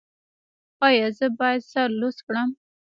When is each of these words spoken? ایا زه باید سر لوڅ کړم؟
ایا 0.87 1.07
زه 1.17 1.25
باید 1.37 1.61
سر 1.71 1.87
لوڅ 1.99 2.17
کړم؟ 2.27 2.49